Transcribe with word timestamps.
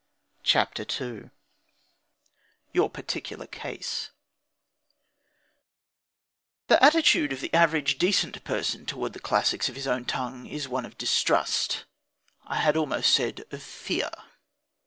CHAPTER 0.41 0.83
II 0.99 1.29
YOUR 2.73 2.89
PARTICULAR 2.89 3.45
CASE 3.45 4.09
The 6.69 6.83
attitude 6.83 7.31
of 7.31 7.39
the 7.39 7.53
average 7.53 7.99
decent 7.99 8.43
person 8.43 8.87
towards 8.87 9.13
the 9.13 9.19
classics 9.19 9.69
of 9.69 9.75
his 9.75 9.85
own 9.85 10.05
tongue 10.05 10.47
is 10.47 10.67
one 10.67 10.87
of 10.87 10.97
distrust 10.97 11.85
I 12.47 12.55
had 12.55 12.75
almost 12.75 13.13
said, 13.13 13.43
of 13.51 13.61
fear. 13.61 14.09